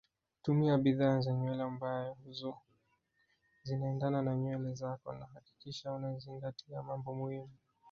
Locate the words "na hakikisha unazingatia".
5.13-6.83